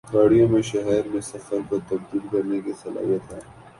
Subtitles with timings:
[0.13, 3.39] گاڑیوں میں شہر میں سفر کو تبدیل کرنے کی صلاحیت ہے